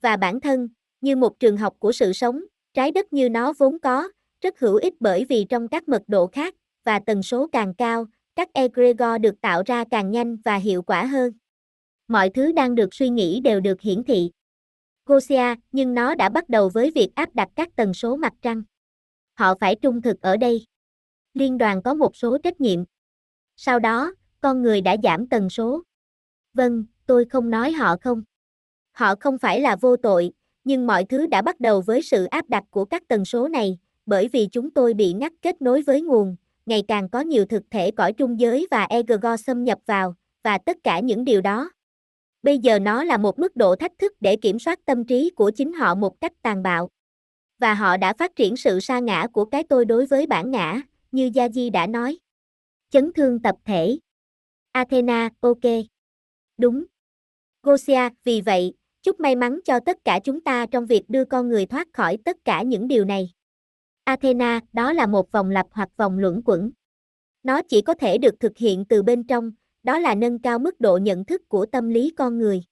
Và 0.00 0.16
bản 0.16 0.40
thân, 0.40 0.68
như 1.00 1.16
một 1.16 1.38
trường 1.38 1.56
học 1.56 1.74
của 1.78 1.92
sự 1.92 2.12
sống, 2.12 2.40
trái 2.74 2.90
đất 2.90 3.12
như 3.12 3.28
nó 3.28 3.52
vốn 3.58 3.78
có, 3.78 4.08
rất 4.40 4.58
hữu 4.58 4.76
ích 4.76 4.94
bởi 5.00 5.24
vì 5.24 5.46
trong 5.48 5.68
các 5.68 5.88
mật 5.88 6.02
độ 6.06 6.26
khác, 6.26 6.54
và 6.84 6.98
tần 6.98 7.22
số 7.22 7.46
càng 7.52 7.74
cao, 7.74 8.06
các 8.36 8.48
egregor 8.52 9.20
được 9.20 9.40
tạo 9.40 9.62
ra 9.66 9.84
càng 9.90 10.10
nhanh 10.10 10.36
và 10.36 10.56
hiệu 10.56 10.82
quả 10.82 11.04
hơn. 11.04 11.32
Mọi 12.08 12.30
thứ 12.30 12.52
đang 12.52 12.74
được 12.74 12.94
suy 12.94 13.08
nghĩ 13.08 13.40
đều 13.40 13.60
được 13.60 13.80
hiển 13.80 14.04
thị. 14.04 14.30
Gosia, 15.06 15.54
nhưng 15.72 15.94
nó 15.94 16.14
đã 16.14 16.28
bắt 16.28 16.48
đầu 16.48 16.68
với 16.68 16.90
việc 16.90 17.10
áp 17.14 17.34
đặt 17.34 17.48
các 17.54 17.68
tần 17.76 17.94
số 17.94 18.16
mặt 18.16 18.32
trăng. 18.42 18.62
Họ 19.34 19.54
phải 19.60 19.74
trung 19.74 20.02
thực 20.02 20.20
ở 20.20 20.36
đây. 20.36 20.66
Liên 21.34 21.58
đoàn 21.58 21.82
có 21.82 21.94
một 21.94 22.16
số 22.16 22.38
trách 22.38 22.60
nhiệm. 22.60 22.84
Sau 23.56 23.78
đó, 23.78 24.14
con 24.40 24.62
người 24.62 24.80
đã 24.80 24.96
giảm 25.02 25.28
tần 25.28 25.50
số. 25.50 25.82
Vâng, 26.54 26.84
tôi 27.06 27.24
không 27.24 27.50
nói 27.50 27.72
họ 27.72 27.96
không. 28.00 28.22
Họ 28.92 29.14
không 29.20 29.38
phải 29.38 29.60
là 29.60 29.76
vô 29.76 29.96
tội, 29.96 30.32
nhưng 30.64 30.86
mọi 30.86 31.04
thứ 31.04 31.26
đã 31.26 31.42
bắt 31.42 31.60
đầu 31.60 31.80
với 31.80 32.02
sự 32.02 32.24
áp 32.24 32.48
đặt 32.48 32.64
của 32.70 32.84
các 32.84 33.02
tần 33.08 33.24
số 33.24 33.48
này, 33.48 33.78
bởi 34.06 34.28
vì 34.28 34.48
chúng 34.52 34.70
tôi 34.70 34.94
bị 34.94 35.12
ngắt 35.12 35.32
kết 35.42 35.62
nối 35.62 35.82
với 35.82 36.02
nguồn, 36.02 36.36
ngày 36.70 36.82
càng 36.88 37.08
có 37.08 37.20
nhiều 37.20 37.44
thực 37.44 37.62
thể 37.70 37.90
cõi 37.90 38.12
trung 38.12 38.40
giới 38.40 38.66
và 38.70 38.84
egregor 38.84 39.40
xâm 39.40 39.64
nhập 39.64 39.78
vào, 39.86 40.14
và 40.42 40.58
tất 40.58 40.76
cả 40.84 41.00
những 41.00 41.24
điều 41.24 41.40
đó. 41.40 41.70
Bây 42.42 42.58
giờ 42.58 42.78
nó 42.78 43.04
là 43.04 43.16
một 43.16 43.38
mức 43.38 43.56
độ 43.56 43.76
thách 43.76 43.92
thức 43.98 44.12
để 44.20 44.36
kiểm 44.36 44.58
soát 44.58 44.78
tâm 44.84 45.04
trí 45.04 45.30
của 45.30 45.50
chính 45.50 45.72
họ 45.72 45.94
một 45.94 46.20
cách 46.20 46.32
tàn 46.42 46.62
bạo. 46.62 46.88
Và 47.58 47.74
họ 47.74 47.96
đã 47.96 48.12
phát 48.12 48.36
triển 48.36 48.56
sự 48.56 48.80
sa 48.80 48.98
ngã 48.98 49.26
của 49.32 49.44
cái 49.44 49.64
tôi 49.68 49.84
đối 49.84 50.06
với 50.06 50.26
bản 50.26 50.50
ngã, 50.50 50.80
như 51.12 51.30
Gia 51.34 51.48
Di 51.48 51.70
đã 51.70 51.86
nói. 51.86 52.18
Chấn 52.90 53.12
thương 53.12 53.42
tập 53.42 53.56
thể. 53.64 53.98
Athena, 54.72 55.30
ok. 55.40 55.64
Đúng. 56.58 56.84
Gosia, 57.62 58.08
vì 58.24 58.40
vậy, 58.40 58.74
chúc 59.02 59.20
may 59.20 59.36
mắn 59.36 59.60
cho 59.64 59.80
tất 59.80 59.98
cả 60.04 60.20
chúng 60.24 60.40
ta 60.40 60.66
trong 60.66 60.86
việc 60.86 61.02
đưa 61.08 61.24
con 61.24 61.48
người 61.48 61.66
thoát 61.66 61.88
khỏi 61.92 62.18
tất 62.24 62.36
cả 62.44 62.62
những 62.62 62.88
điều 62.88 63.04
này. 63.04 63.32
Athena, 64.10 64.60
đó 64.72 64.92
là 64.92 65.06
một 65.06 65.32
vòng 65.32 65.50
lặp 65.50 65.66
hoặc 65.70 65.88
vòng 65.96 66.18
luẩn 66.18 66.42
quẩn. 66.44 66.70
Nó 67.42 67.62
chỉ 67.62 67.82
có 67.82 67.94
thể 67.94 68.18
được 68.18 68.40
thực 68.40 68.56
hiện 68.56 68.84
từ 68.84 69.02
bên 69.02 69.24
trong, 69.24 69.52
đó 69.82 69.98
là 69.98 70.14
nâng 70.14 70.38
cao 70.38 70.58
mức 70.58 70.80
độ 70.80 70.96
nhận 70.96 71.24
thức 71.24 71.48
của 71.48 71.66
tâm 71.66 71.88
lý 71.88 72.10
con 72.10 72.38
người. 72.38 72.62